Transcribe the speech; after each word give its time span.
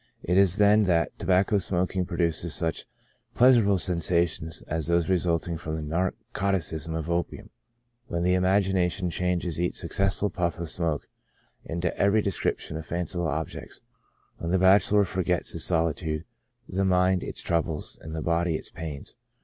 It 0.23 0.35
is 0.35 0.55
then 0.57 0.81
that 0.85 1.11
tobacco 1.19 1.59
smoking 1.59 2.07
pro 2.07 2.17
duces 2.17 2.55
such 2.55 2.87
pleasurable 3.35 3.77
sensations 3.77 4.63
as 4.67 4.87
those 4.87 5.11
resulting 5.11 5.59
from 5.59 5.75
the 5.75 5.83
narcotism 5.83 6.95
of 6.97 7.07
opium, 7.11 7.51
when 8.07 8.23
the 8.23 8.33
imagination 8.33 9.11
changes 9.11 9.59
each 9.59 9.75
successive 9.77 10.33
pufF 10.33 10.59
of 10.59 10.71
smoke 10.71 11.07
into 11.65 11.95
every 11.99 12.23
description 12.23 12.77
of 12.77 12.85
fanciful 12.87 13.27
objects, 13.27 13.81
when 14.39 14.49
the 14.49 14.57
bachelor 14.57 15.05
forgets 15.05 15.51
his 15.51 15.65
solitude, 15.65 16.25
the 16.67 16.83
mind 16.83 17.21
its 17.21 17.41
troubles, 17.43 17.99
and 18.01 18.15
the 18.15 18.23
body 18.23 18.55
its 18.55 18.71
pains. 18.71 19.15